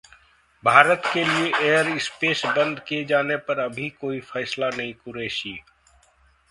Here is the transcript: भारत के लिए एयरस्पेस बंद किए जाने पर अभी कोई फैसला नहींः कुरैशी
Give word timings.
भारत 0.63 1.01
के 1.13 1.23
लिए 1.23 1.51
एयरस्पेस 1.59 2.41
बंद 2.57 2.79
किए 2.87 3.03
जाने 3.05 3.37
पर 3.49 3.59
अभी 3.59 3.89
कोई 4.01 4.19
फैसला 4.31 4.69
नहींः 4.69 4.93
कुरैशी 5.05 5.57